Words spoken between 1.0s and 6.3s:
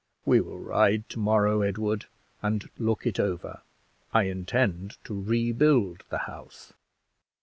to morrow, Edward, and look it over. I intend to rebuild the